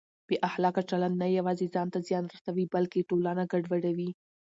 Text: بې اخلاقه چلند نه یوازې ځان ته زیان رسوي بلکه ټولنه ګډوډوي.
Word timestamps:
بې 0.27 0.35
اخلاقه 0.49 0.81
چلند 0.89 1.15
نه 1.23 1.27
یوازې 1.37 1.67
ځان 1.73 1.87
ته 1.93 1.99
زیان 2.07 2.25
رسوي 2.35 2.65
بلکه 2.73 3.07
ټولنه 3.09 3.43
ګډوډوي. 3.51 4.09